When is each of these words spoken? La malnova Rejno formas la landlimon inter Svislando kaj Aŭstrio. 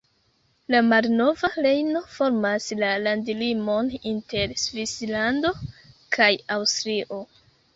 La 0.75 0.77
malnova 0.85 1.49
Rejno 1.65 2.01
formas 2.13 2.69
la 2.79 2.89
landlimon 3.09 3.93
inter 4.15 4.57
Svislando 4.65 5.53
kaj 6.17 6.33
Aŭstrio. 6.57 7.25